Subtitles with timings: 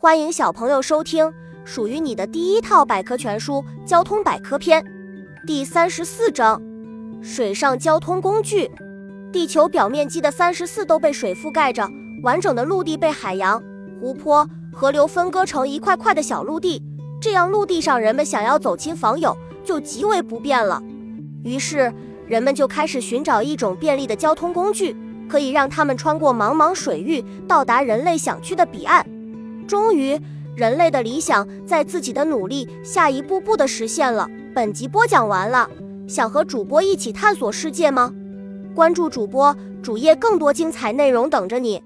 [0.00, 3.54] 欢迎小朋友收听属于你的第一套百科全书
[3.84, 4.80] 《交通百科篇》
[5.44, 6.62] 第三十四章：
[7.20, 8.70] 水上交通工具。
[9.32, 11.84] 地球表面积的三十四都被水覆盖着，
[12.22, 13.60] 完整的陆地被海洋、
[14.00, 16.80] 湖泊、河流分割成一块块的小陆地，
[17.20, 20.80] 这样陆地上人们想要走亲访友就极为不便了。
[21.42, 21.92] 于是，
[22.24, 24.96] 人们就开始寻找一种便利的交通工具，
[25.28, 29.04] 可以让他们穿过茫茫水域，到达人类想去的彼岸。
[29.68, 30.18] 终于，
[30.56, 34.26] 人类的理想在自己的努力下一步步的实现了。
[34.54, 35.68] 本集播讲完了，
[36.08, 38.10] 想和主播一起探索世界吗？
[38.74, 41.82] 关注主播主页，更多精彩内容等着你。